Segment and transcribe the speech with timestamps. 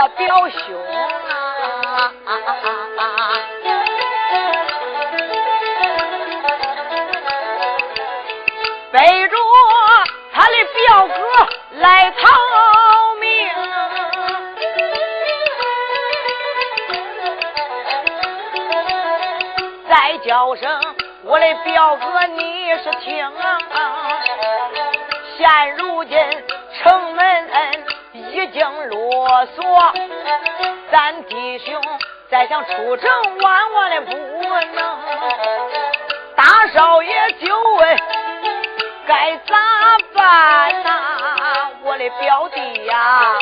[0.00, 0.58] 的表兄
[1.84, 2.10] 啊，
[8.92, 9.36] 背着
[10.32, 11.12] 他的表哥
[11.80, 13.28] 来逃命，
[19.86, 20.94] 再叫声
[21.24, 23.58] 我的表哥，你是听啊！
[25.36, 26.16] 现如今
[28.52, 29.92] 经啰嗦，
[30.90, 31.80] 咱弟兄
[32.28, 34.12] 再想出城，万万的不
[34.74, 34.98] 能。
[36.36, 37.98] 大少爷就问
[39.06, 39.56] 该咋
[40.14, 41.70] 办呐？
[41.82, 43.38] 我的表弟呀，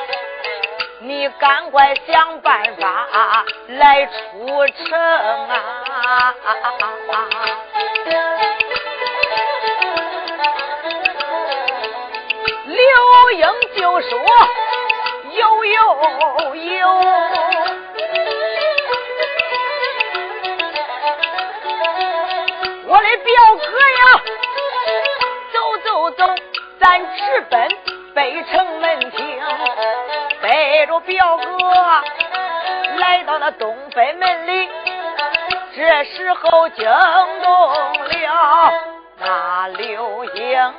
[1.01, 4.11] 你赶快想办法来出
[4.67, 4.99] 城
[5.49, 6.35] 啊！
[12.67, 14.19] 刘英就说
[15.71, 16.89] ：“悠悠，
[22.87, 23.65] 我的表哥
[23.97, 24.01] 呀，
[25.53, 26.25] 走走走，
[26.81, 27.69] 咱直奔
[28.15, 29.43] 北城门厅，
[30.41, 31.45] 背着表哥
[32.99, 34.69] 来到那东北门里，
[35.77, 36.85] 这时候惊
[37.43, 38.73] 动了
[39.19, 40.75] 那刘英啊。”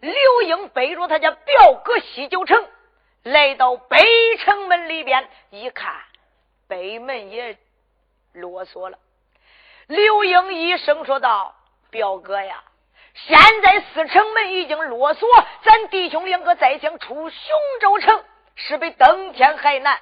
[0.00, 2.68] 刘英背着他家表哥西九城，
[3.22, 3.98] 来到北
[4.40, 5.94] 城门里边，一看
[6.68, 7.56] 北门也
[8.32, 8.98] 啰嗦了。
[9.86, 11.54] 刘英一声说道
[11.88, 12.62] ：“表哥呀，
[13.14, 15.26] 现在四城门已经啰嗦，
[15.62, 18.22] 咱弟兄两个再想出雄州城，
[18.54, 19.98] 是比登天还难。”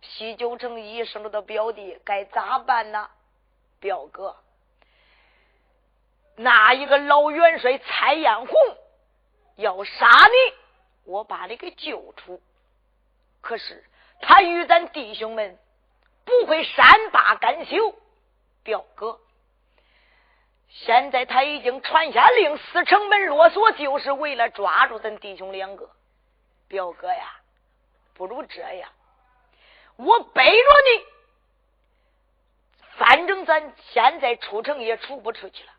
[0.00, 3.10] 西九城一声说道：“表弟，该咋办呢？”
[3.80, 4.36] 表哥，
[6.36, 8.48] 那一个老元帅蔡彦红。
[9.56, 10.54] 要杀你，
[11.08, 12.40] 我把你给救出。
[13.40, 13.82] 可是
[14.20, 15.58] 他与咱弟兄们
[16.26, 17.94] 不会善罢甘休，
[18.62, 19.18] 表哥。
[20.68, 25.88] 现在他已经传下令，四城门落锁，就是为了抓住咱弟兄两个。
[26.68, 27.40] 表哥呀，
[28.12, 28.90] 不如这样，
[29.96, 31.04] 我背着你，
[32.98, 35.72] 反正咱现在出城也出不出去了。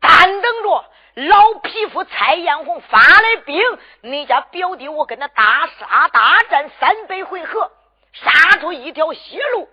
[0.00, 3.62] 单等着老匹夫蔡艳红发来兵，
[4.00, 7.70] 你家表弟我跟他大杀大战三百回合，
[8.12, 9.68] 杀出一条血路，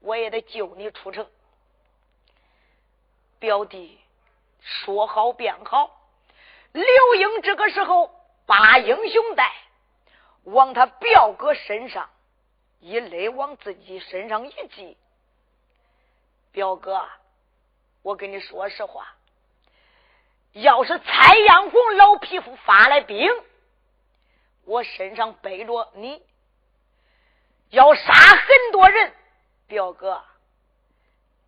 [0.00, 1.26] 我也得救你出城。
[3.38, 3.98] 表弟
[4.60, 5.96] 说好便好。
[6.72, 8.14] 刘英这个时候
[8.46, 9.50] 把英雄带
[10.44, 12.10] 往他表哥身上
[12.80, 14.96] 一勒，往自己身上一系。
[16.52, 17.08] 表哥，
[18.02, 19.14] 我跟你说实话。
[20.52, 23.30] 要是蔡阳红老匹夫发来兵，
[24.64, 26.22] 我身上背着你，
[27.70, 29.12] 要杀很多人。
[29.68, 30.24] 表哥，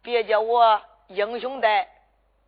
[0.03, 1.89] 别叫我英雄带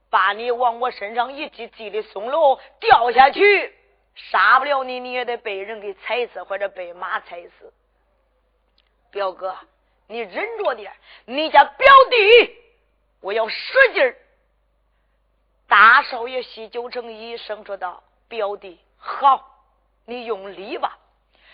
[0.08, 3.76] 把你往我身上一系，系的松喽，掉下去，
[4.14, 7.72] 杀不了你，你也得被人给踩死，或者被马踩死。
[9.10, 9.56] 表哥，
[10.06, 10.92] 你忍着点，
[11.24, 12.56] 你家表弟，
[13.20, 14.16] 我要使劲儿。
[15.66, 19.64] 大少爷西九城一声说道：“表弟，好，
[20.04, 20.98] 你用力吧。”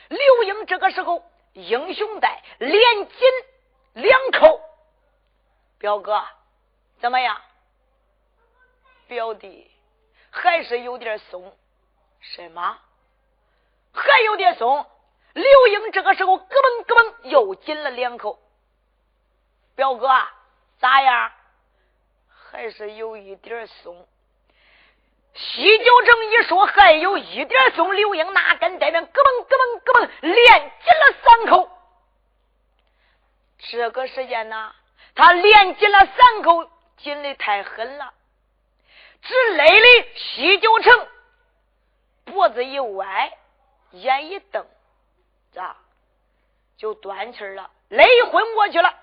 [0.08, 3.28] 刘英这个时候英雄带连紧
[3.94, 4.60] 两扣，
[5.78, 6.24] 表哥
[7.00, 7.40] 怎么样？
[9.06, 9.70] 表弟
[10.30, 11.56] 还是有点松，
[12.20, 12.78] 什么？
[13.92, 14.86] 还有点松。
[15.32, 18.40] 刘英这个时候咯嘣咯嘣又紧了两口，
[19.76, 20.08] 表哥
[20.80, 21.32] 咋样？
[22.50, 24.06] 还是有一点松。
[25.34, 31.70] 西九城一说还有一点松，刘英那根带边咯嘣咯嘣咯嘣连紧了三口。
[33.58, 34.74] 这个时间呢，
[35.14, 38.12] 他连紧了三口，紧的太狠了，
[39.22, 41.06] 只勒的西九城
[42.24, 43.32] 脖子一歪，
[43.92, 44.66] 眼一瞪，
[45.52, 45.76] 咋
[46.76, 48.94] 就断气了，勒昏过去了。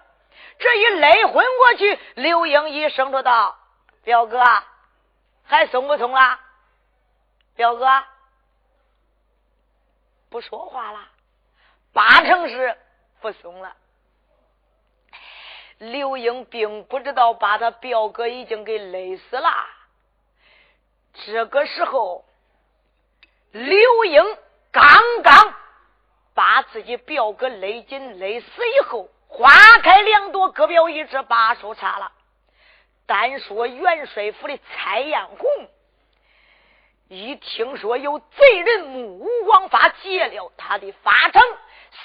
[0.59, 3.57] 这一勒昏过去，刘英一声说道
[4.03, 4.43] ：“表哥，
[5.43, 6.39] 还松不松了？
[7.55, 8.03] 表哥
[10.29, 11.07] 不说话了，
[11.93, 12.77] 八成是
[13.21, 13.75] 不松了。”
[15.79, 19.49] 刘英并不知道把他表哥已经给勒死了。
[21.13, 22.25] 这个时候，
[23.51, 24.37] 刘英
[24.71, 24.83] 刚
[25.21, 25.53] 刚
[26.33, 29.07] 把自己表哥勒紧勒死以后。
[29.37, 29.51] 花
[29.83, 32.11] 开两朵，各表一枝，把手插了。
[33.05, 35.47] 单说元帅府的蔡艳红，
[37.07, 41.43] 一听说有贼人目无王法劫了他的法场，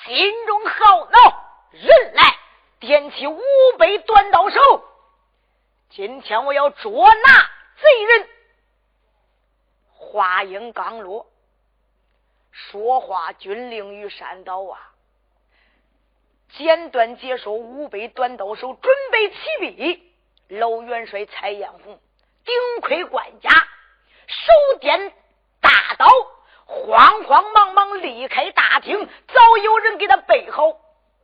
[0.04, 2.36] 心中好恼，人来
[2.78, 3.40] 点起五
[3.78, 4.60] 百短刀手。
[5.88, 7.50] 今天我要捉拿
[7.80, 8.28] 贼人。
[9.94, 11.26] 话音刚落，
[12.50, 14.91] 说话军令于山岛啊，
[16.56, 20.02] 简短解说五百短刀手准备起兵。
[20.48, 21.98] 老元帅蔡彦红
[22.44, 23.50] 顶盔贯甲。
[24.28, 25.12] 手点
[25.60, 26.06] 大刀，
[26.66, 29.08] 慌慌忙忙离开大厅。
[29.28, 30.72] 早有人给他备好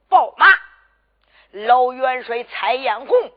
[0.08, 0.46] 宝马。
[1.50, 3.32] 老元帅蔡彦红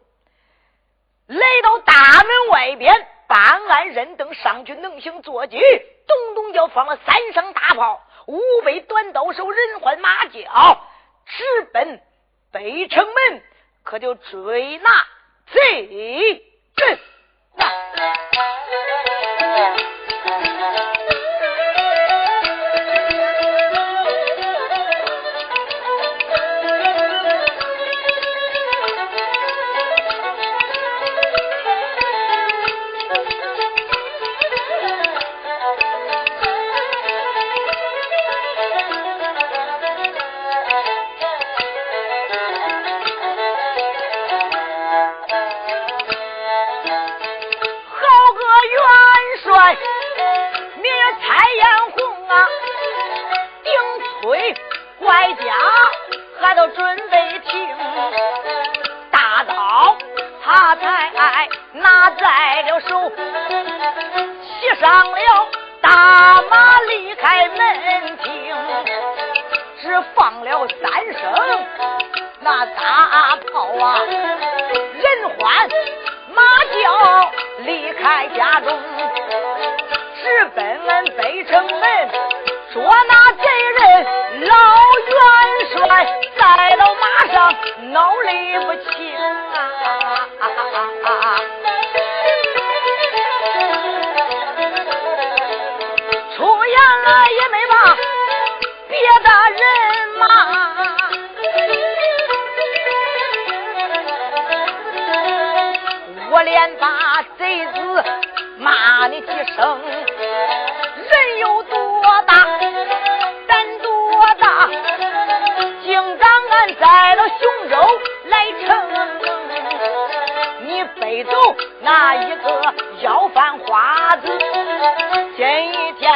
[1.27, 10.85] 来到大门外边，办案人等上去，能行坐骑，咚咚叫放了三声大炮，五百短刀手人唤马叫，
[11.25, 12.01] 直奔
[12.51, 13.41] 北城门，
[13.83, 15.07] 可就追那
[15.53, 16.43] 贼
[16.75, 16.99] 人。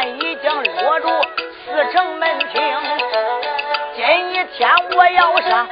[0.03, 0.51] 已经
[0.83, 1.09] 落入
[1.63, 2.62] 四城门庭
[3.95, 5.68] 今一天我要上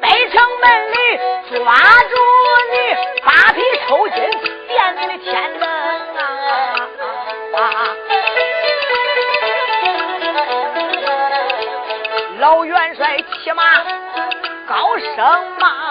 [0.00, 0.96] 北城门里
[1.50, 2.14] 抓住
[2.72, 2.74] 你
[3.22, 4.16] 扒皮抽筋
[4.68, 5.68] 电你的天灯
[7.54, 7.60] 啊
[12.38, 13.62] 老元帅骑马
[14.68, 15.16] 高声
[15.58, 15.85] 骂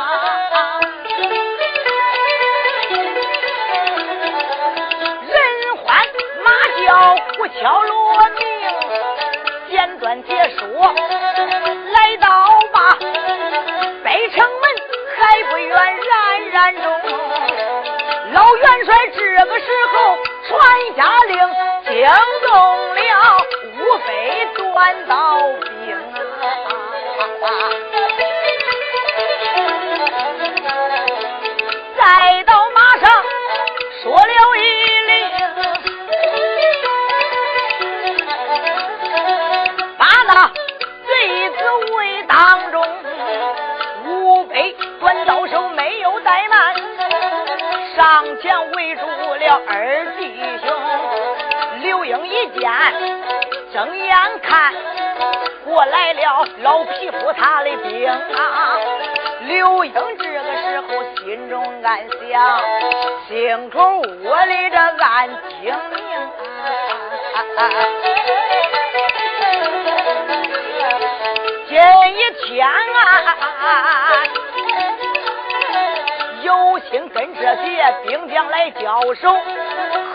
[76.44, 79.36] 有心跟这些兵将来交手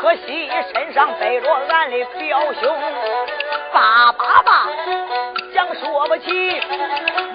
[0.01, 2.79] 可惜身上背着俺的表兄
[3.73, 4.69] 爸爸爸
[5.55, 6.61] 将说不起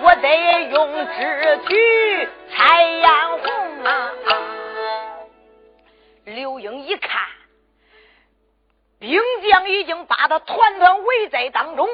[0.01, 3.09] 我得用智取才眼
[3.43, 4.12] 红啊
[6.25, 7.21] 刘英一看
[9.00, 11.88] 兵将已经把他团团围在当中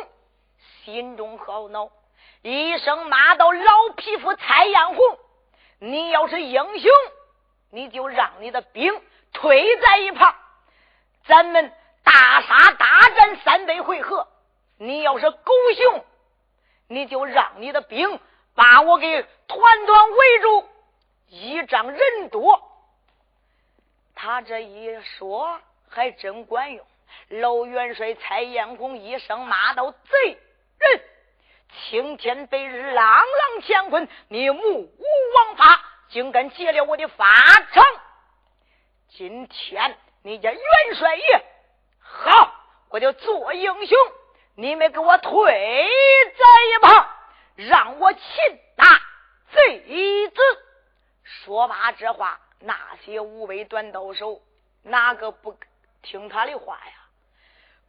[0.83, 1.89] 心中好恼。
[2.41, 5.19] 一声骂到老匹夫蔡艳红。
[5.79, 6.91] 你要是英雄
[7.71, 8.93] 你就让你的兵
[9.33, 10.35] 退在一旁。
[11.25, 11.71] 咱们
[12.03, 14.27] 大杀大战三百回合
[14.77, 16.05] 你要是狗熊
[16.87, 18.19] 你就让你的兵
[18.53, 20.69] 把我给团团围住
[21.29, 22.61] 一仗人多。
[24.13, 26.85] 他这一说还真管用
[27.29, 30.37] 老元帅蔡艳红一声骂到贼
[30.79, 31.01] 人
[31.71, 35.03] 青天白日，朗朗乾坤，你目无
[35.35, 37.25] 王法，竟敢劫了我的法
[37.71, 37.85] 场！
[39.09, 40.61] 今天你家元
[40.95, 41.45] 帅爷，
[41.99, 42.53] 好，
[42.89, 43.97] 我就做英雄。
[44.55, 47.09] 你们给我退在一旁，
[47.55, 48.21] 让我擒
[48.75, 48.85] 拿
[49.53, 50.41] 贼子。”
[51.23, 54.41] 说罢这话，那些无畏短刀手
[54.83, 55.57] 哪个不
[56.01, 56.93] 听他的话呀？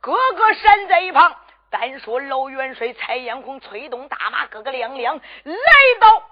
[0.01, 1.37] 个个闪在一旁。
[1.73, 5.55] 单说老元帅蔡彦宏催动大马，个个亮亮来
[5.99, 6.23] 到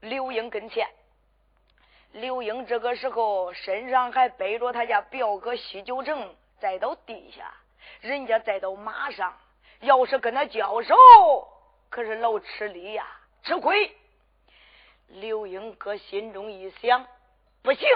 [0.00, 0.88] 刘英跟前。
[2.10, 7.54] 刘英这个时候身上还背着他家表哥西九城，再到地下，
[8.00, 9.38] 人家再到马上，
[9.80, 10.96] 要是跟他交手，
[11.88, 13.06] 可是老吃力呀，
[13.44, 13.96] 吃亏。
[15.06, 17.06] 刘英哥心中一想，
[17.62, 17.88] 不行。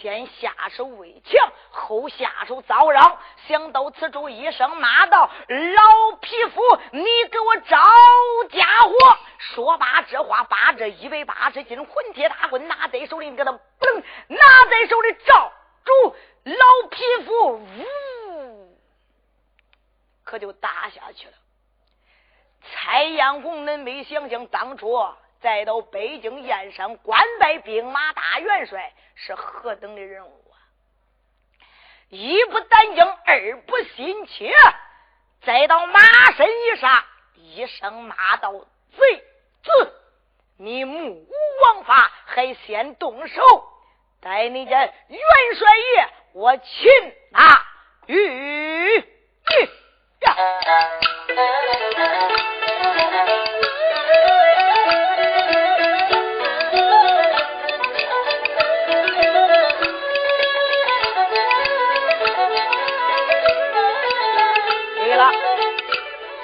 [0.00, 3.18] 先下手为强，后下手遭殃。
[3.46, 6.60] 想到此处，一声骂道：“老匹夫，
[6.92, 7.78] 你给我招
[8.50, 8.92] 家伙！”
[9.38, 13.58] 说罢这话，把这一百八十斤混铁大棍拿在手里，给他嘣，
[14.28, 15.52] 拿在手里照
[15.84, 18.78] 住老匹夫，呜，
[20.24, 21.34] 可就打下去了。
[22.62, 25.06] 蔡艳红，恁没想想当初。
[25.40, 30.58] 再到北京燕山官拜兵马大元帅，是何等的人物啊！
[32.08, 34.52] 一不胆惊，二不心怯，
[35.42, 36.00] 再到马
[36.32, 38.52] 身一上，一声骂道
[38.96, 39.16] ：“贼
[39.62, 39.92] 子，
[40.58, 41.28] 你目无
[41.64, 43.42] 王法，还先动手！
[44.20, 45.20] 待你家元
[45.56, 46.90] 帅爷，我擒
[47.30, 47.64] 拿
[48.06, 49.04] 于呀！”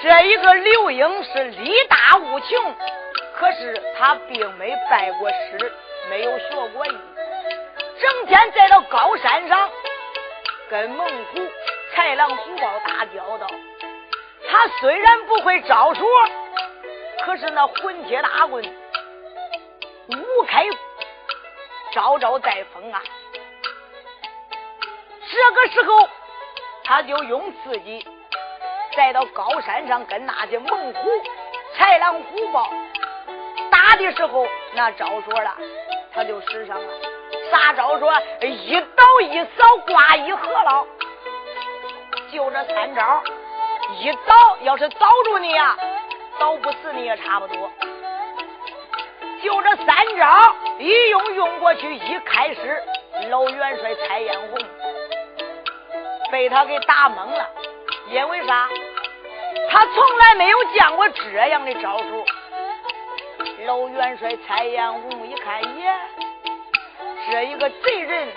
[0.02, 2.74] 这一个刘英是力大无穷，
[3.36, 5.72] 可是他并没拜过师，
[6.10, 6.90] 没有学过艺，
[8.00, 9.70] 整天在那高山上
[10.68, 11.38] 跟猛虎、
[11.94, 13.46] 豺狼、虎豹打交道。
[14.50, 16.04] 他虽然不会招数，
[17.24, 18.64] 可是那混铁大棍
[20.08, 20.66] 五开，
[21.92, 23.00] 招招带风啊！
[25.30, 26.08] 这个时候，
[26.82, 28.04] 他就用自己。
[28.94, 31.08] 再到高山上跟那些猛虎、
[31.76, 32.68] 豺狼、虎豹
[33.70, 35.54] 打的时候，那招数了，
[36.12, 36.88] 他就使上了。
[37.50, 38.06] 啥招数？
[38.42, 40.86] 一倒一扫挂一合牢，
[42.30, 43.22] 就这三招。
[43.98, 45.76] 一倒要是倒住你呀，
[46.38, 47.70] 倒不死你也差不多。
[49.42, 52.82] 就这三招一用用过去，一开始
[53.28, 54.58] 老元帅蔡彦宏
[56.30, 57.50] 被他给打懵了。
[58.08, 58.68] 因为啥？
[59.70, 62.24] 他从来没有见过这样的招数。
[63.64, 65.94] 老元帅蔡彦红一看，耶，
[67.30, 68.28] 这一个贼人，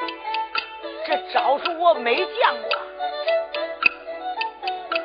[1.05, 2.69] 这招数我没见过。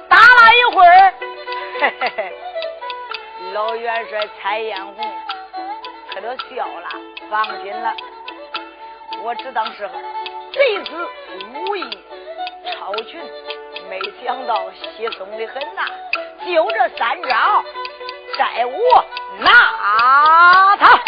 [0.09, 1.15] 打了一会儿，
[1.81, 2.33] 嘿嘿嘿，
[3.53, 5.13] 老元帅蔡彦红
[6.13, 6.89] 可都笑了，
[7.29, 7.95] 放心了，
[9.23, 9.89] 我只当是
[10.53, 11.09] 贼子
[11.55, 11.99] 武艺
[12.73, 13.21] 超群。
[13.91, 15.83] 没想到稀松的很呐，
[16.47, 17.65] 就这三招，
[18.39, 19.05] 待我
[19.41, 21.00] 拿他。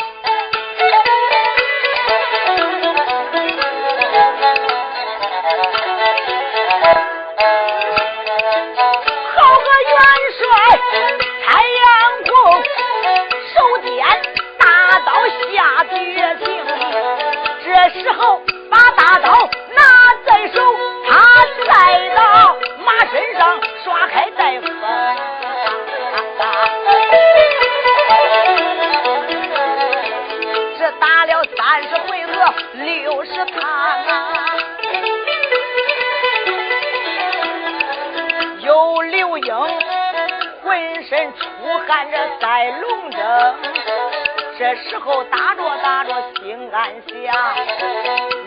[44.88, 47.34] 时候打着打着心暗想，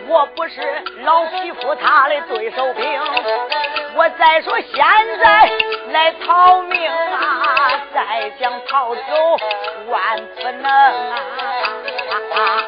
[0.08, 0.62] 我不是
[1.04, 3.02] 老匹夫他的对手兵。
[3.96, 4.86] 我再说现
[5.22, 5.50] 在
[5.92, 9.02] 来逃命啊，再想逃走
[9.88, 10.72] 万不能
[12.36, 12.64] 啊！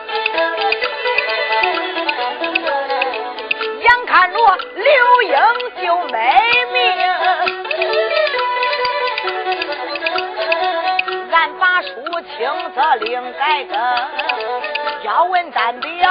[15.30, 16.02] 问咱爹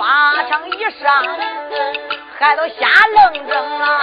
[0.00, 1.22] 发上一上，
[2.38, 4.00] 还都瞎愣怔啊！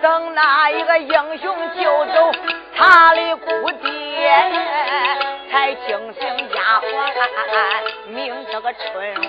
[0.00, 2.30] 等那一个英雄救走
[2.76, 4.32] 他的姑爹，
[5.50, 6.22] 才惊醒
[6.54, 9.26] 丫鬟，命这个春红。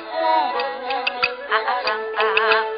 [1.49, 2.76] 小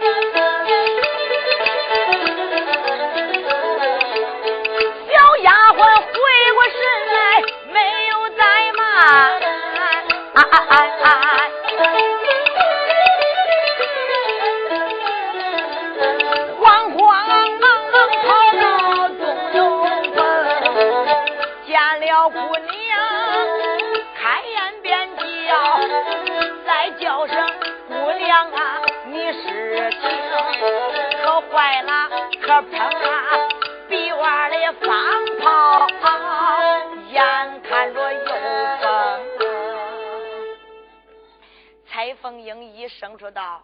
[42.99, 43.63] 声说道：“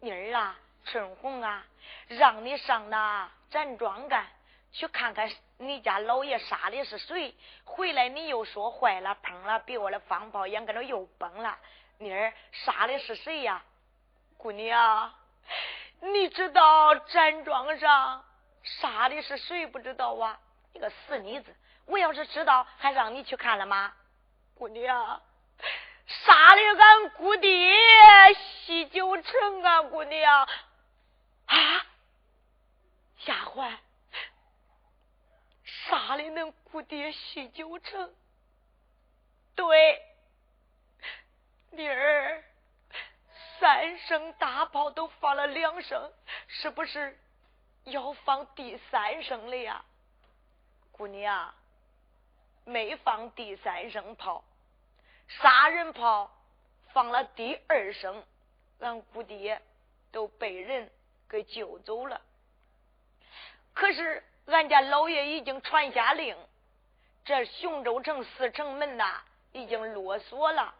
[0.00, 1.64] 妮儿啊，春红啊。”
[2.08, 4.26] 让你上那站庄干
[4.72, 7.34] 去看看你家老爷杀的是谁？
[7.64, 11.58] 回来你又说坏了，碰了比我的方炮眼跟着又崩了。
[11.98, 13.62] 妮儿杀的是谁呀？
[14.36, 15.12] 姑娘，
[16.00, 18.24] 你知道站庄上
[18.62, 20.38] 杀的是谁不知道啊？
[20.72, 21.54] 你个死妮子！
[21.86, 23.92] 我要是知道，还让你去看了吗？
[24.54, 25.20] 姑娘，
[26.06, 29.82] 杀的俺姑爹西九城啊！
[29.82, 30.48] 姑娘
[31.46, 31.86] 啊！
[33.26, 33.76] 丫鬟
[35.64, 38.14] 杀了恁姑爹西九城，
[39.56, 40.00] 对，
[41.70, 42.44] 妮儿
[43.58, 46.12] 三声大炮都放了两声，
[46.46, 47.18] 是不是
[47.84, 49.84] 要放第三声了呀？
[50.92, 51.52] 姑娘，
[52.64, 54.44] 没放第三声炮，
[55.28, 56.30] 杀人炮
[56.92, 58.24] 放了第二声，
[58.80, 59.60] 俺姑爹
[60.12, 60.90] 都被人
[61.28, 62.20] 给救走了。
[63.74, 66.36] 可是俺家老爷已经传下令，
[67.24, 70.74] 这雄州城四城门呐已经落锁了。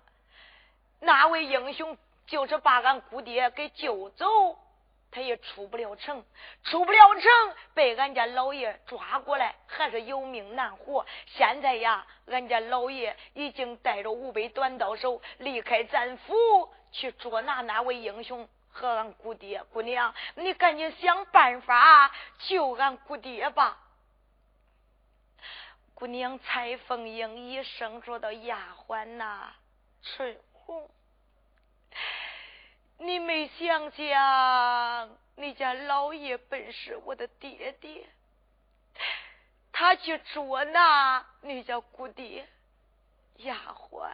[1.01, 4.59] 那位英雄就是把俺姑爹给救走，
[5.17, 6.23] 他也出不了城，
[6.63, 11.07] 出不了城，被俺家老爷抓过来，还是有命难活。
[11.25, 18.47] 现在呀，俺家老爷已经带着五百短刀手离开咱府，去捉拿那位英雄。
[18.69, 23.79] 和俺姑爹姑娘，你赶紧想办法救俺姑爹吧！
[25.95, 29.51] 姑娘蔡凤英一声说道：“丫鬟呐，
[30.03, 30.91] 春红，
[32.99, 38.07] 你没想想，你家老爷本是我的爹爹，
[39.73, 42.49] 他去捉拿你家姑爹，
[43.37, 44.13] 丫鬟。”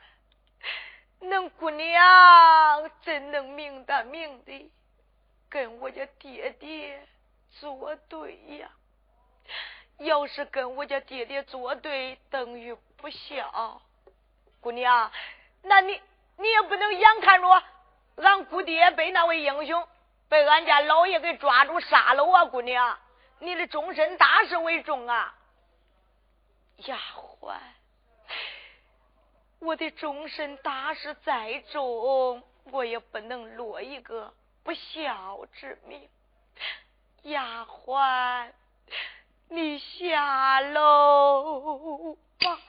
[1.20, 4.72] 恁姑娘怎能明的明的
[5.48, 7.06] 跟我家爹爹
[7.60, 8.68] 作对呀？
[9.98, 13.80] 要是跟我家爹爹作对，等于不孝。
[14.60, 15.12] 姑娘，
[15.62, 16.02] 那你
[16.38, 17.61] 你也不能眼看着
[18.22, 19.86] 俺姑爹被那位英雄
[20.28, 22.44] 被俺家老爷给抓住杀了啊！
[22.46, 22.98] 姑娘，
[23.40, 25.34] 你的终身大事为重啊！
[26.78, 27.54] 丫鬟。
[29.58, 34.32] 我的终身大事再重，我也不能落一个
[34.64, 36.08] 不孝之名。
[37.22, 38.50] 丫鬟，
[39.48, 42.68] 你下楼吧。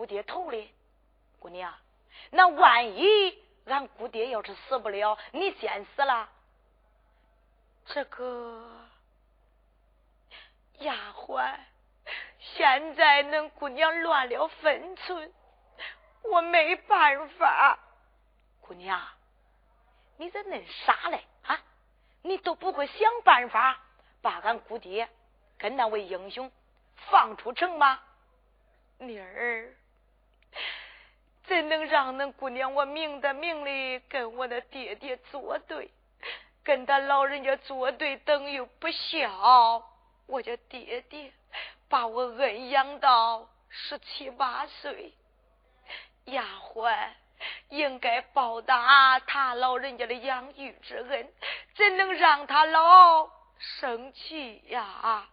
[0.00, 0.72] 姑爹头里，
[1.38, 1.74] 姑娘，
[2.30, 3.38] 那万一。
[3.66, 6.26] 俺姑爹要是死不了，你先死了，
[7.84, 8.66] 这个
[10.78, 11.54] 丫鬟
[12.38, 15.30] 现在恁姑娘乱了分寸，
[16.22, 17.78] 我没办法。
[18.62, 18.98] 姑娘，
[20.16, 21.22] 你咋恁傻嘞？
[21.42, 21.60] 啊，
[22.22, 23.78] 你都不会想办法
[24.22, 25.10] 把俺姑爹
[25.58, 26.50] 跟那位英雄
[27.10, 28.00] 放出城吗？
[28.96, 29.76] 妮儿。
[31.44, 35.90] 怎能让恁姑娘我明的明里跟我的爹爹作对，
[36.62, 39.84] 跟他老人家作对等于不孝。
[40.26, 41.32] 我家爹爹
[41.88, 45.12] 把我恩养到十七八岁，
[46.26, 47.10] 丫鬟
[47.68, 51.32] 应该报答他老人家的养育之恩，
[51.74, 55.28] 怎能让他老生气呀？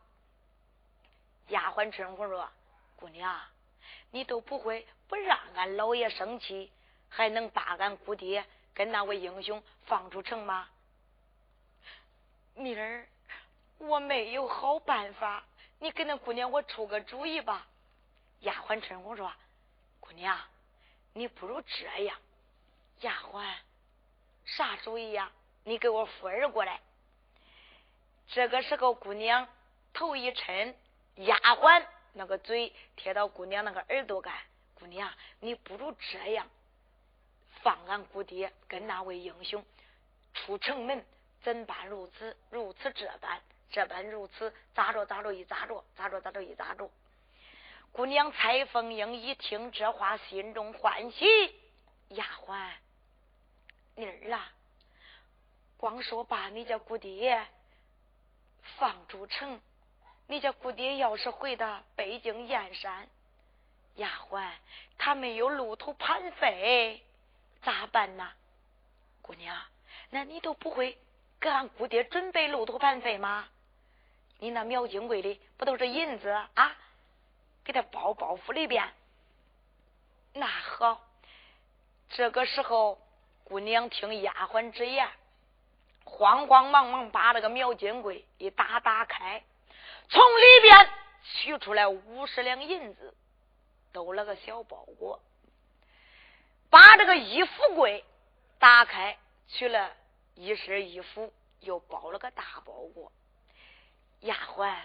[1.49, 2.49] 丫鬟春红说
[2.97, 3.39] ：“姑娘，
[4.11, 6.71] 你都不会。”不让俺老爷生气，
[7.09, 10.69] 还能把俺姑爹跟那位英雄放出城吗？
[12.55, 13.07] 妮儿，
[13.77, 15.43] 我没有好办法，
[15.79, 17.67] 你给那姑娘我出个主意吧。
[18.41, 19.31] 丫鬟春红说
[19.99, 20.39] ：“姑娘，
[21.13, 22.19] 你不如这样。”
[23.01, 23.45] 丫鬟，
[24.45, 25.31] 啥主意呀？
[25.63, 26.79] 你给我扶儿过来。
[28.27, 29.47] 这个时候，姑娘
[29.93, 30.75] 头一沉，
[31.15, 34.33] 丫鬟那个嘴贴到姑娘那个耳朵干。
[34.79, 36.47] 姑娘，你不如这样，
[37.61, 39.65] 放俺姑爹跟那位英雄
[40.33, 41.03] 出城门，
[41.41, 42.35] 怎般如此？
[42.49, 46.89] 如此这般，这般如此，咋着咋着一咋着，咋着咋着一咋着。
[47.91, 51.25] 姑娘蔡凤英一听这话，心中欢喜。
[52.09, 52.71] 丫鬟，
[53.95, 54.51] 妮儿啊，
[55.77, 57.45] 光说把你家姑爹
[58.77, 59.59] 放出城，
[60.27, 63.09] 你家姑爹要是回到北京燕山。
[63.97, 64.49] 丫鬟，
[64.97, 67.03] 他没有路途盘费，
[67.61, 68.31] 咋办呢？
[69.21, 69.55] 姑娘，
[70.09, 70.97] 那你都不会
[71.39, 73.47] 给俺姑爹准备路途盘费吗？
[74.39, 76.75] 你那苗金柜里不都是银子啊？
[77.63, 78.93] 给他包包袱里边。
[80.33, 81.01] 那好，
[82.09, 82.99] 这个时候，
[83.43, 85.09] 姑娘听丫鬟之言，
[86.05, 89.43] 慌慌忙忙把这个苗金柜一打打开，
[90.07, 90.89] 从里边
[91.23, 93.15] 取出来五十两银子。
[93.91, 95.19] 兜了个小包裹，
[96.69, 98.03] 把这个衣服柜
[98.59, 99.95] 打开，取了
[100.35, 103.11] 一身衣服，又包了个大包裹。
[104.21, 104.75] 丫鬟，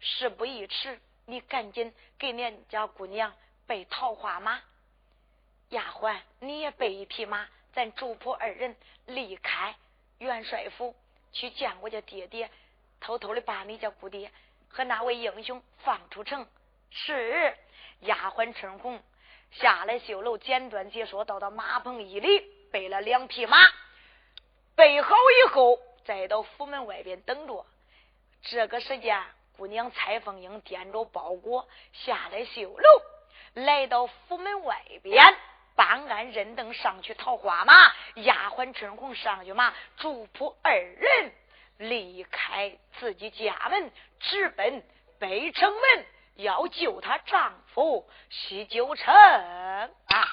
[0.00, 3.34] 事不宜迟，你赶紧给恁家姑娘
[3.66, 4.60] 备桃花马。
[5.70, 8.76] 丫鬟，你也备一匹马，咱主仆二人
[9.06, 9.74] 离开
[10.18, 10.94] 元帅府，
[11.32, 12.50] 去见我家爹爹，
[13.00, 14.30] 偷偷的把你家姑爹
[14.68, 16.46] 和那位英雄放出城。
[16.90, 17.56] 是。
[18.04, 19.02] 丫鬟春红
[19.50, 22.40] 下来绣楼，简短解说，到到马棚一里，
[22.72, 23.58] 备了两匹马，
[24.74, 27.64] 备好以后，再到府门外边等着。
[28.42, 29.22] 这个时间，
[29.56, 33.02] 姑娘蔡凤英掂着包裹下来绣楼，
[33.54, 35.22] 来到府门外边，
[35.76, 41.32] 办案人等上去桃花马，丫鬟春红上去马，主仆二人
[41.78, 43.90] 离开自己家门，
[44.20, 44.82] 直奔
[45.18, 46.06] 北城门。
[46.36, 50.24] 要救她丈夫西九城啊！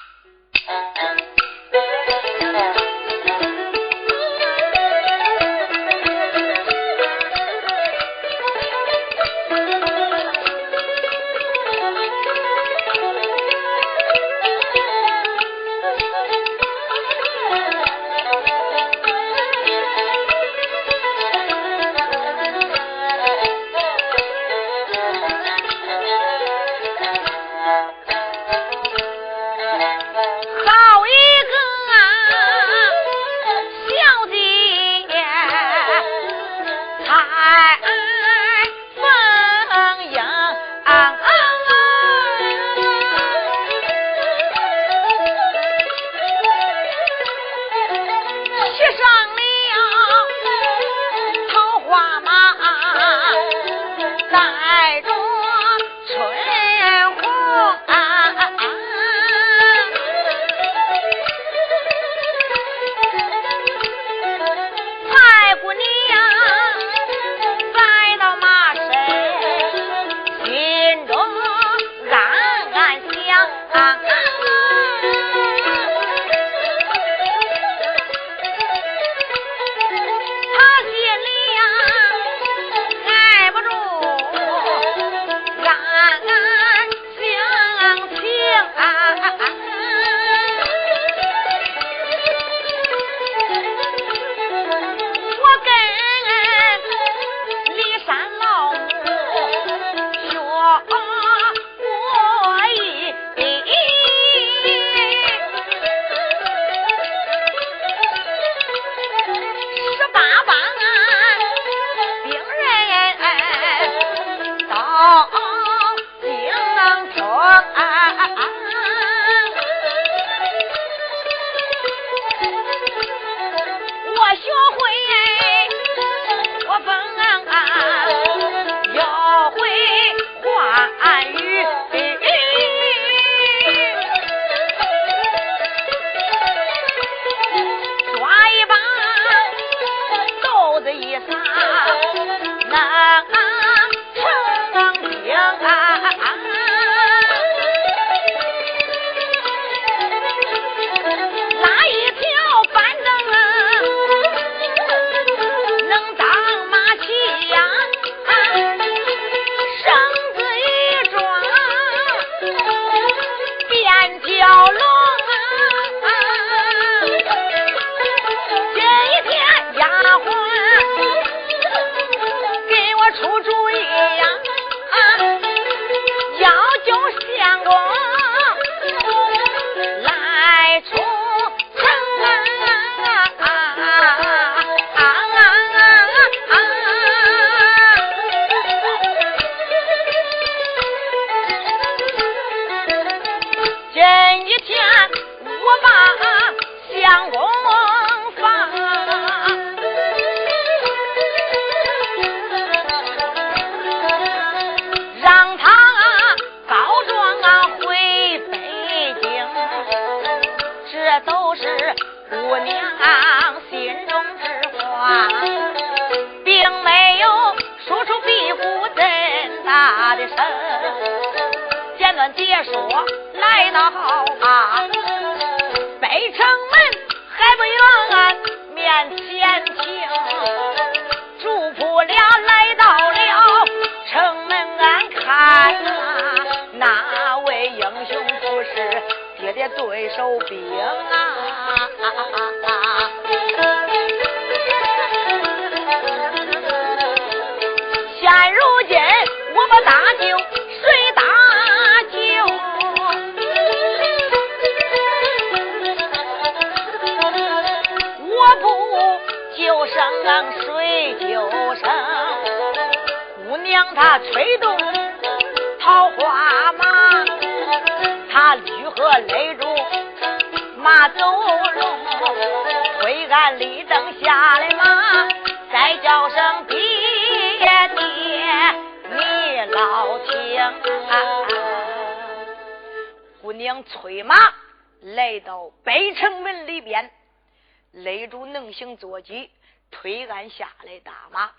[288.12, 289.50] 勒住能行坐骑，
[289.90, 291.50] 推鞍下来打马。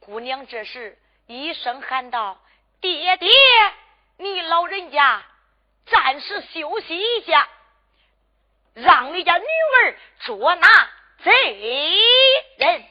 [0.00, 2.40] 姑娘这时一声喊道
[2.80, 3.28] ：“爹爹，
[4.16, 5.22] 你老人家
[5.84, 7.46] 暂时休息一下，
[8.72, 10.90] 让你家女儿捉拿
[11.22, 12.00] 贼
[12.56, 12.84] 人。”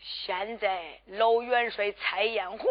[0.00, 2.68] 现在老元帅蔡艳红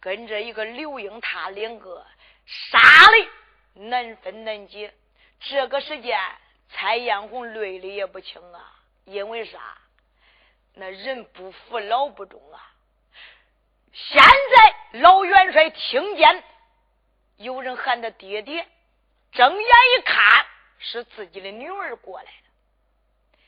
[0.00, 2.06] 跟着一个刘英，他两个。
[2.46, 2.78] 杀
[3.10, 4.92] 的难分难解，
[5.40, 6.20] 这个时间
[6.74, 9.58] 蔡艳红累的也不轻啊，因为啥？
[10.74, 12.72] 那人不服老不忠啊！
[13.92, 16.44] 现在老元帅听见
[17.36, 18.66] 有人喊他爹爹，
[19.32, 20.46] 睁眼一看
[20.78, 23.38] 是自己的女儿过来了。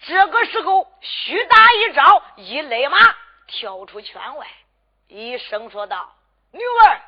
[0.00, 2.98] 这个时候，虚打一招，一勒马
[3.46, 4.46] 跳出圈外，
[5.06, 6.14] 一声说道
[6.50, 7.00] ：“女儿。”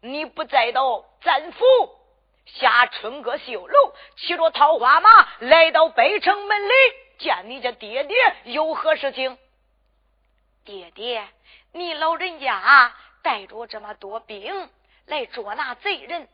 [0.00, 1.64] 你不再到战府
[2.46, 6.72] 下春阁绣楼，骑着桃花马来到北城门里
[7.18, 9.38] 见你家爹爹，有何事情？
[10.64, 11.26] 爹爹，
[11.72, 14.70] 你老人家带着这么多兵
[15.06, 16.28] 来捉拿贼人。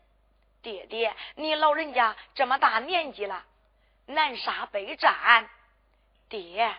[0.63, 3.45] 爹爹，你老人家这么大年纪了，
[4.07, 5.49] 南沙北战，
[6.29, 6.75] 爹，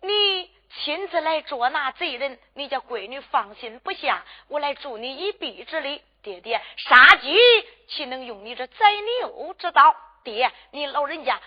[0.00, 0.50] 你。
[0.74, 4.24] 亲自来捉拿贼人，你家闺女放心不下。
[4.48, 7.36] 我来助你一臂之力，爹爹，杀鸡
[7.88, 9.96] 岂能用你这宰牛之刀？
[10.22, 11.40] 爹，你老人家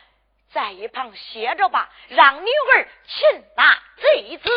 [0.51, 4.49] 在一旁歇着吧，让女儿擒拿贼子。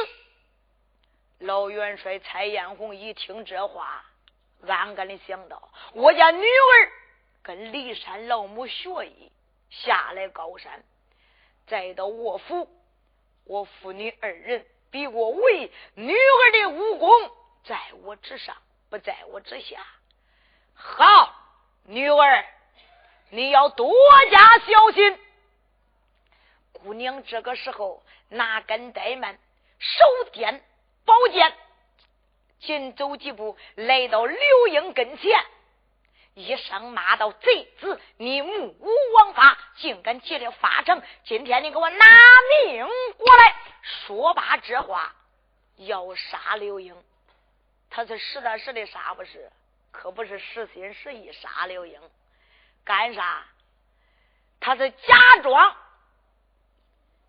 [1.39, 4.05] 老元帅蔡艳红一听这话，
[4.67, 6.93] 暗暗的想到：我家女儿
[7.43, 9.31] 跟骊山老母学艺，
[9.71, 10.83] 下来高山，
[11.69, 12.69] 再到卧府。
[13.45, 17.31] 我父女二人比我为女儿的武功
[17.65, 18.57] 在我之上，
[18.91, 19.87] 不在我之下。
[20.81, 21.35] 好，
[21.83, 22.45] 女儿，
[23.31, 23.93] 你要多
[24.31, 25.19] 加小心。
[26.73, 29.37] 姑娘这个时候哪敢怠慢，
[29.81, 30.61] 手掂
[31.05, 31.53] 宝剑，
[32.61, 35.45] 紧走几步来到刘英跟前。
[36.35, 41.03] 一声骂道：“贼子，你目无王法，竟敢劫了法场！
[41.25, 42.07] 今天你给我拿
[42.63, 42.87] 命
[43.17, 45.13] 过来！”说罢这话，
[45.75, 46.95] 要杀刘英，
[47.91, 49.51] 他是实打实的杀，不是？
[49.91, 52.01] 可不是实心实意杀刘英，
[52.85, 53.47] 干啥？
[54.61, 55.77] 他是假装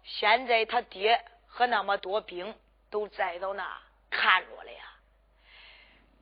[0.04, 2.56] 现在他爹和那么多兵
[2.90, 4.84] 都在到那看着了呀。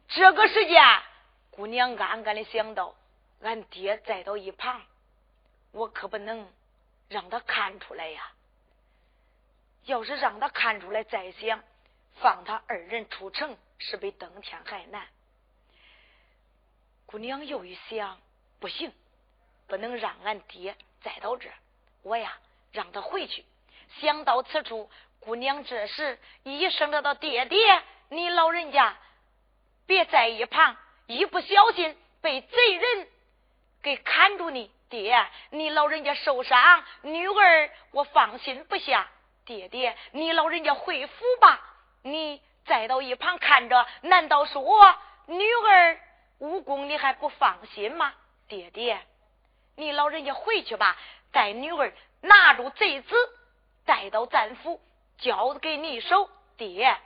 [0.09, 0.83] 这个时间，
[1.49, 2.95] 姑娘暗暗的想到，
[3.41, 4.81] 俺爹在到一旁，
[5.71, 6.51] 我可不能
[7.07, 8.31] 让他看出来呀。
[9.85, 11.63] 要是让他看出来，再想
[12.15, 15.07] 放他二人出城，是比登天还难。
[17.07, 18.19] 姑娘又一想，
[18.59, 18.93] 不行，
[19.65, 21.49] 不能让俺爹再到这，
[22.03, 22.37] 我呀
[22.73, 23.45] 让他回去。
[24.01, 24.91] 想到此处，
[25.21, 28.95] 姑娘这时一声的道：“爹爹，你老人家。”
[29.87, 33.07] 别在一旁，一不小心被贼人
[33.81, 34.69] 给砍住你。
[34.89, 39.07] 爹，你老人家受伤，女儿我放心不下。
[39.45, 41.61] 爹爹，你老人家回府吧，
[42.03, 44.95] 你再到一旁看着，难道说
[45.27, 45.99] 女儿
[46.39, 48.13] 武功你还不放心吗？
[48.47, 48.99] 爹爹，
[49.75, 50.95] 你老人家回去吧，
[51.31, 53.15] 带女儿拿住贼子，
[53.85, 54.79] 带到咱府，
[55.17, 56.29] 交给你手。
[56.57, 56.97] 爹，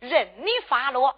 [0.00, 1.16] 任你发落。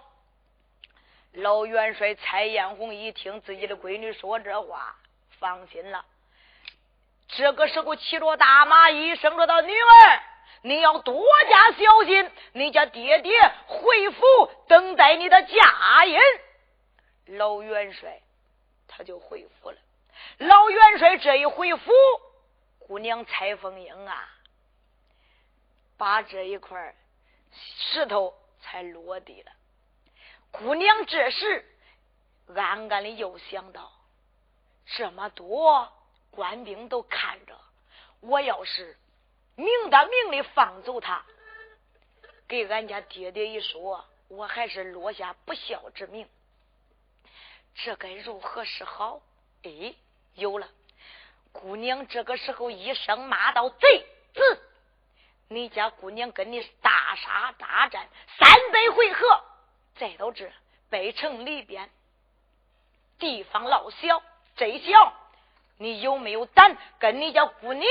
[1.33, 4.97] 老元帅蔡艳红一听自己的闺女说这话，
[5.39, 6.05] 放心了。
[7.29, 10.23] 这个时候骑着大马，一声说道：“女儿，
[10.63, 14.23] 你要多加小心，你家爹爹回府
[14.67, 16.19] 等待你的嫁姻。”
[17.29, 18.21] 老元帅
[18.87, 19.79] 他就回府了。
[20.39, 21.93] 老元帅这一回府，
[22.79, 24.29] 姑娘蔡凤英啊，
[25.97, 26.95] 把这一块
[27.53, 29.53] 石头才落地了。
[30.51, 31.65] 姑娘这时
[32.55, 33.93] 暗暗的又想到：
[34.87, 35.93] 这么多
[36.31, 37.59] 官兵都看着，
[38.21, 38.97] 我要是
[39.55, 41.25] 明打明的放走他，
[42.49, 46.27] 给俺家爹爹一说，我还是落下不孝之名，
[47.85, 49.21] 这该如何是好？
[49.63, 49.95] 哎，
[50.35, 50.69] 有了！
[51.53, 54.63] 姑娘这个时候一声骂道：“贼子！
[55.49, 58.09] 你家姑娘跟你大杀大战
[58.39, 59.45] 三百回合！”
[59.97, 60.51] 再到这
[60.91, 61.89] 北城里边，
[63.19, 64.23] 地方老小，
[64.57, 65.13] 贼小，
[65.77, 67.91] 你有没有胆跟你家姑娘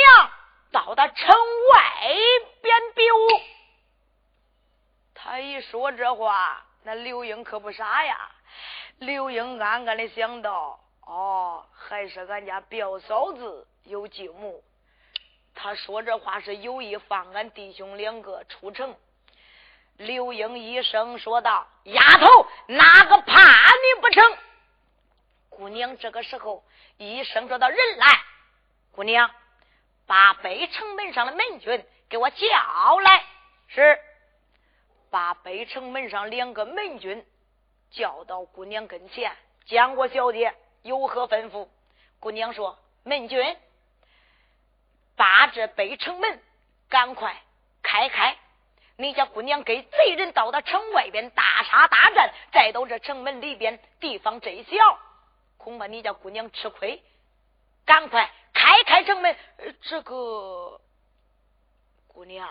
[0.71, 1.27] 到达城
[1.71, 2.15] 外
[2.61, 3.41] 边比武？
[5.15, 8.31] 他一说这话，那刘英可不傻呀。
[8.99, 14.63] 刘英暗暗的想到：哦，还是俺家表嫂子有计谋。
[15.53, 18.95] 他说这话是有意放俺弟兄两个出城。
[19.97, 24.37] 刘英一声说道：“丫头，哪个怕你不成？”
[25.49, 26.63] 姑娘这个时候
[26.97, 28.07] 一声说道：“人来！”
[28.93, 29.29] 姑娘
[30.05, 33.23] 把北城门上的门军给我叫来。
[33.67, 33.99] 是，
[35.09, 37.25] 把北城门上两个门军
[37.91, 39.35] 叫到姑娘跟前。
[39.65, 41.67] 江国小姐有何吩咐？
[42.19, 43.57] 姑娘说：“门军，
[45.15, 46.41] 把这北城门
[46.89, 47.41] 赶快
[47.83, 48.37] 开开。”
[48.99, 54.99] 你家姑娘跟贼人到了城外边大杀大战，再到这城门里边地方真小，
[55.57, 57.03] 恐怕你家姑娘吃亏。
[57.85, 59.37] 赶快开开城门！
[59.81, 60.81] 这个
[62.07, 62.49] 姑娘，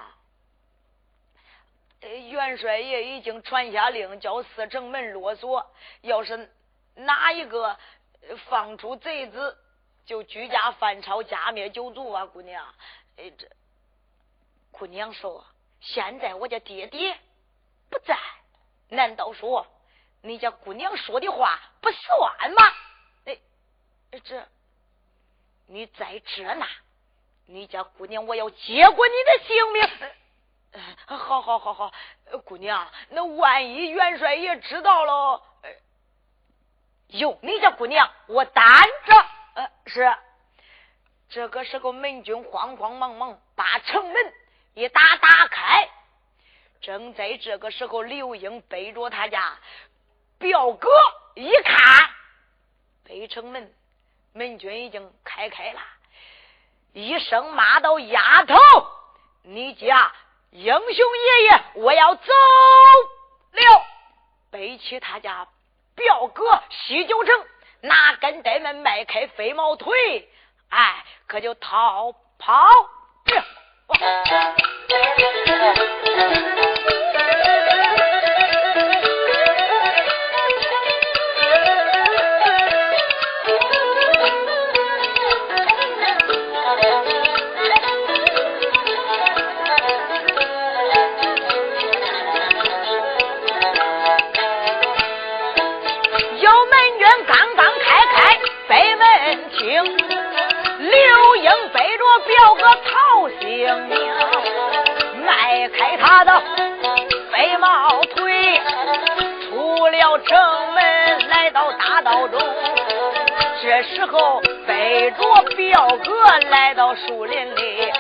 [2.01, 5.71] 元帅爷已经传下令，叫四城门落锁。
[6.03, 6.51] 要是
[6.95, 7.79] 哪一个
[8.49, 9.57] 放出贼子，
[10.05, 12.27] 就居家反抄，家灭九族啊！
[12.27, 12.65] 姑娘，
[13.17, 13.49] 哎，这
[14.71, 15.45] 姑娘说。
[15.81, 17.17] 现在我家爹爹
[17.91, 18.19] 不在，
[18.89, 19.67] 难道说
[20.23, 22.73] 你家姑娘说的话不算吗？
[23.27, 23.39] 哎，
[24.25, 24.47] 这
[25.67, 26.67] 你在这呢？
[27.47, 29.89] 你家姑娘，我要接过你的性命。
[31.07, 31.93] 好好好好，
[32.45, 35.43] 姑娘，那万一元帅爷知道了，
[37.09, 38.65] 哟，你家姑娘，我担
[39.05, 39.27] 着。
[39.55, 40.17] 呃，是
[41.29, 44.35] 这个时候，门军慌慌忙忙把城门。
[44.75, 45.89] 一打打开，
[46.83, 49.59] 正在这个时候，刘英背着他家
[50.39, 50.91] 表哥
[51.35, 52.11] 一看，
[53.03, 53.75] 北城门
[54.35, 55.81] 门军已经开开了，
[56.93, 58.55] 一声骂道：“丫头，
[59.45, 60.13] 你家
[60.51, 62.33] 英雄爷爷，我要走
[63.53, 63.87] 了！”
[64.51, 65.47] 背起他家
[65.95, 67.45] 表哥西九城，
[67.83, 70.29] 拿根带门迈开飞毛腿，
[70.71, 72.69] 哎，可就逃跑。
[103.67, 105.27] 英背着表哥逃性命。
[105.99, 106.31] 他的
[107.33, 108.61] 飞毛腿，
[109.43, 112.39] 出了城门，来到大道中。
[113.63, 116.13] 这时候背着表哥
[116.49, 117.93] 来到树林里，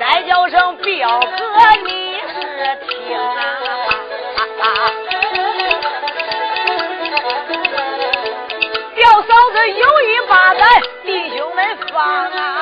[0.00, 1.44] 再叫声表哥，
[1.84, 3.34] 你是听啊！
[8.94, 10.62] 表嫂子有意把咱
[11.04, 12.57] 弟兄们放啊！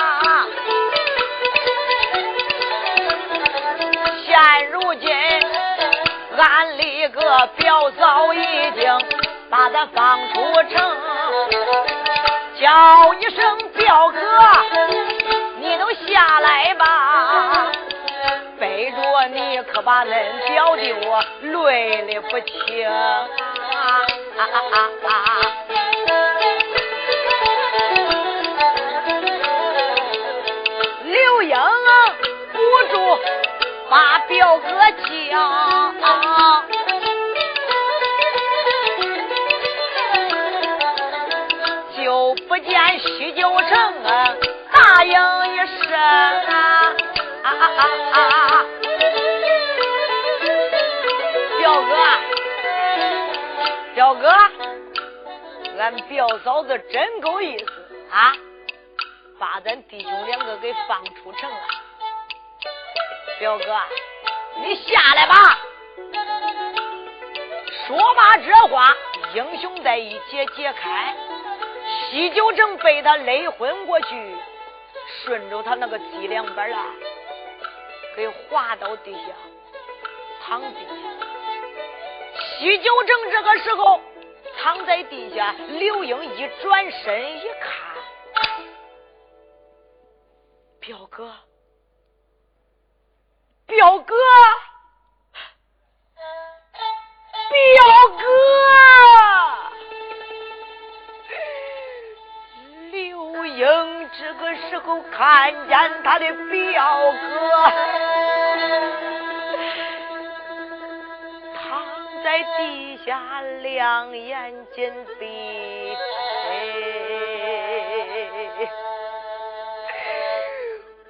[6.56, 8.98] 俺李个表嫂已经
[9.50, 10.40] 把咱放出
[10.70, 10.96] 城。
[12.58, 14.18] 叫一声表哥，
[15.60, 17.70] 你都下来吧！
[18.58, 18.96] 背着
[19.28, 20.14] 你可把恁
[20.48, 23.28] 表弟我累的不轻啊！
[24.38, 25.65] 刘
[33.88, 34.68] 把表哥
[35.02, 35.92] 叫
[41.96, 42.36] 就。
[42.48, 44.34] 不见西九城啊，
[44.72, 46.94] 答应一声啊
[47.42, 47.82] 啊啊
[48.12, 48.64] 啊！
[51.58, 51.90] 表哥，
[53.94, 54.28] 表哥，
[55.78, 57.64] 俺表嫂子真够意思
[58.10, 58.32] 啊，
[59.38, 61.56] 把咱弟兄两个给放出城了。
[63.38, 63.64] 表哥，
[64.62, 65.58] 你下来吧。
[67.86, 68.96] 说罢这话，
[69.34, 71.14] 英雄带一解解开。
[72.10, 74.36] 西九城被他勒昏过去，
[75.22, 76.86] 顺着他那个脊梁板啊，
[78.16, 79.34] 给滑到地下，
[80.44, 80.94] 躺地下。
[82.58, 84.00] 西九城这个时候
[84.58, 87.70] 躺在地下，刘英一转身一看，
[90.80, 91.30] 表哥，
[93.76, 94.14] 表哥，
[97.50, 98.24] 表哥。
[102.90, 107.28] 刘英这个时候看见他的表哥
[111.54, 111.86] 躺
[112.24, 113.20] 在地下，
[113.60, 115.94] 两眼紧闭。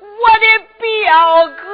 [0.01, 0.47] 我的
[0.79, 1.66] 表哥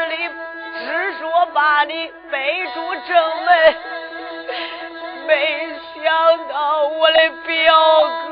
[0.00, 0.16] 二虎之力，
[0.78, 3.74] 只说把你背出正门，
[5.26, 7.74] 没想到我的表
[8.26, 8.29] 哥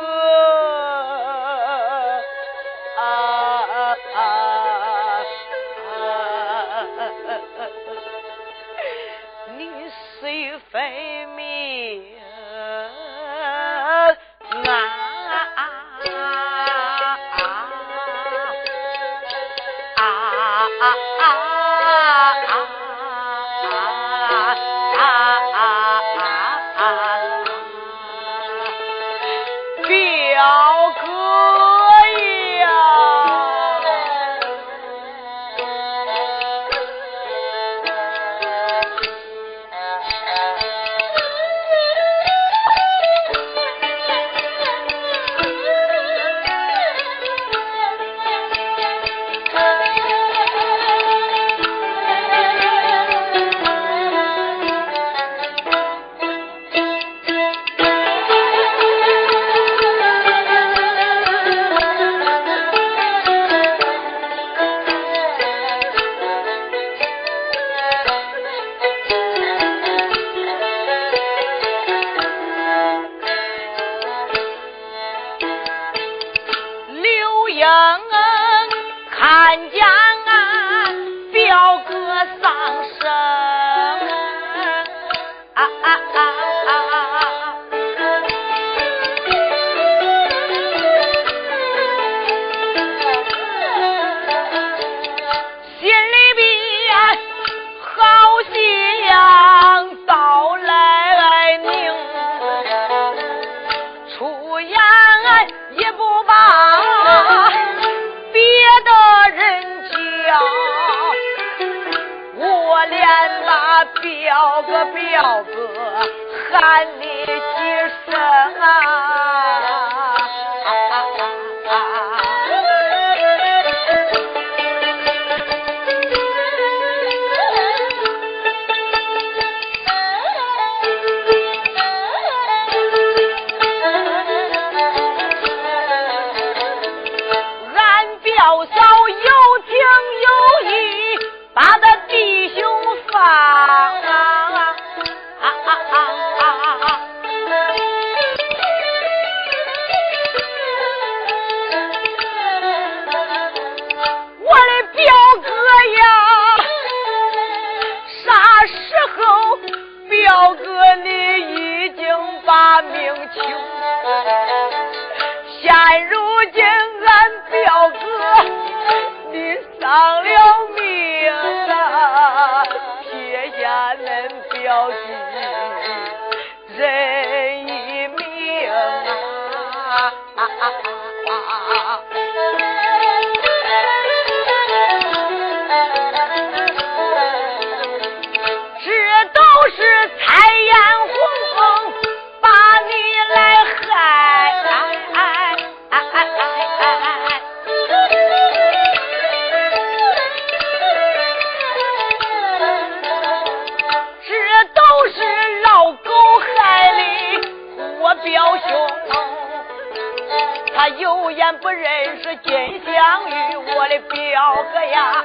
[211.89, 212.53] 眼不认识金
[212.85, 215.25] 镶玉，我的表哥呀，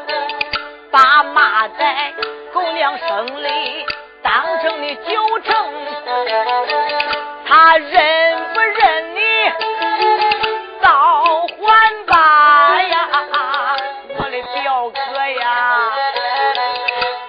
[0.92, 2.14] 把马在
[2.54, 3.86] 狗娘生里
[4.22, 5.54] 当成你九成，
[7.46, 9.20] 他认不认你
[10.82, 13.10] 倒还吧呀？
[14.18, 15.92] 我的表哥呀，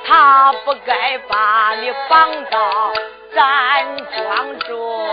[0.07, 2.93] 他不该把你绑到
[3.35, 5.09] 咱庄中。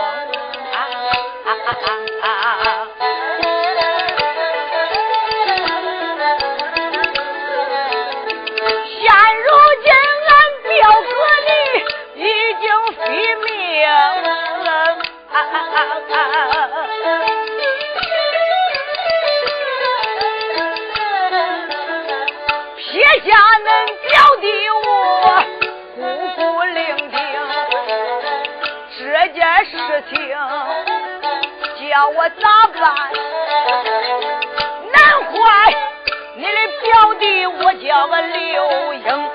[22.76, 23.66] 撇下恁
[24.02, 24.10] 表
[24.40, 24.76] 弟我
[25.94, 26.00] 孤
[26.34, 26.76] 苦伶
[27.10, 27.14] 仃，
[28.98, 29.00] 这
[29.32, 29.72] 件事
[30.10, 30.14] 情
[31.90, 32.82] 叫我咋办？
[34.92, 34.96] 难
[35.32, 35.34] 怪
[36.36, 36.48] 你的
[36.82, 39.30] 表弟我叫个刘英，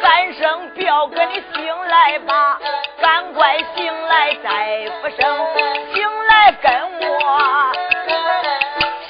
[0.00, 2.58] 喊声表哥你醒来吧。
[3.00, 5.36] 赶快醒来再不生，
[5.94, 6.72] 醒来跟
[7.08, 7.72] 我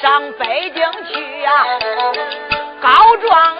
[0.01, 1.51] 上北京去呀，
[2.80, 3.57] 告状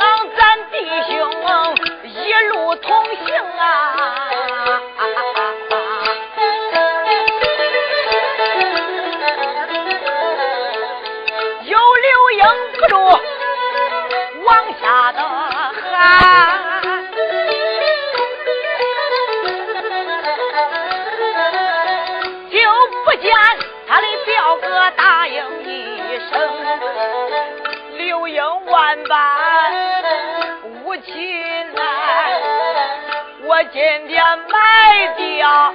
[33.73, 35.73] 今天卖掉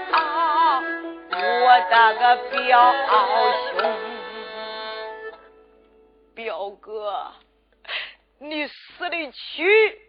[1.32, 2.94] 我的个表
[3.72, 3.80] 兄，
[6.36, 7.32] 表哥，
[8.40, 10.02] 你死的去，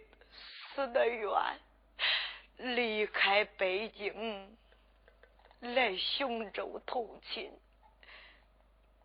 [0.75, 1.31] 死的远，
[2.57, 4.57] 离开北京
[5.61, 7.53] 来雄州投亲，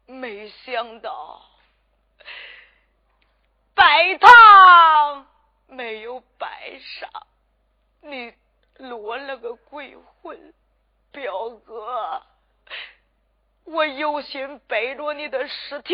[0.08, 1.40] 没想到
[3.76, 5.28] 拜堂
[5.68, 7.12] 没有拜上，
[8.02, 8.34] 你。
[8.82, 10.54] 落了个鬼魂，
[11.12, 12.24] 表哥，
[13.66, 15.94] 我有心背着你的尸体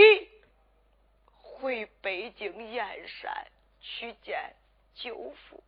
[1.42, 3.48] 回北京燕山
[3.82, 4.56] 去见
[4.96, 5.64] 舅父。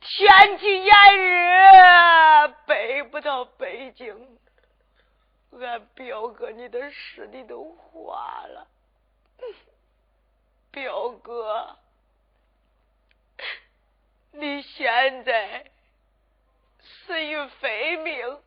[0.00, 4.38] 天气炎热，背不到北京，
[5.52, 8.66] 俺表哥你的尸体都化了，
[10.70, 11.78] 表哥。
[14.36, 15.64] 你现在
[17.06, 18.42] 死于非命，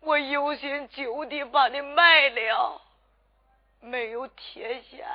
[0.00, 2.80] 我有心就地把你埋了，
[3.80, 5.06] 没有铁线，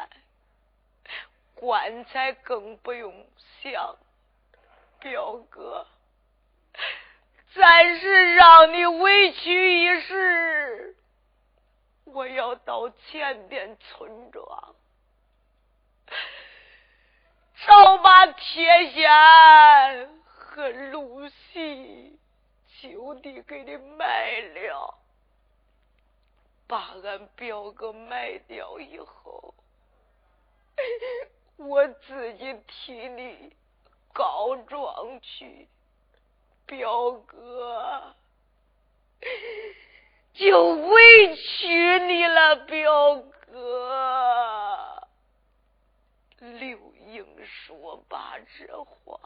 [1.55, 3.26] 棺材更不用
[3.62, 3.97] 想。
[4.99, 5.88] 表哥，
[7.55, 10.95] 暂时让你委屈一时，
[12.03, 14.76] 我要到前边村庄。
[17.68, 22.18] 早把铁线和露西
[22.82, 24.97] 就地给你埋了，
[26.68, 29.53] 把俺表哥卖掉以后，
[31.57, 33.53] 我自己替你
[34.14, 35.68] 告状去，
[36.66, 38.16] 表哥。
[40.34, 43.16] 就委屈你了，表
[43.51, 44.99] 哥。
[46.39, 46.93] 刘。
[47.09, 49.19] 英说罢这话，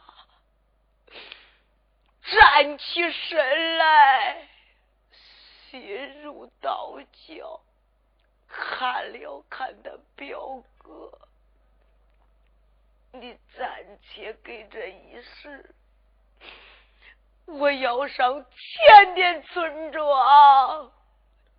[2.21, 4.47] 站起身来，
[5.69, 7.59] 心如刀绞，
[8.47, 11.27] 看了看他表哥，
[13.11, 15.75] 你暂且给这一时，
[17.45, 20.89] 我要上前店村庄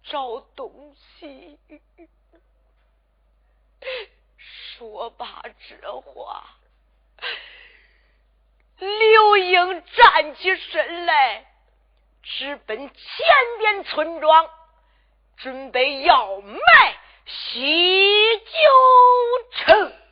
[0.05, 1.59] 找东西。
[4.79, 6.45] 说罢这话
[8.79, 11.47] 刘英站起身来
[12.25, 12.97] 直奔前
[13.61, 14.51] 边村庄
[15.37, 16.59] 准备要卖
[17.27, 18.45] 西九
[19.53, 20.04] 城。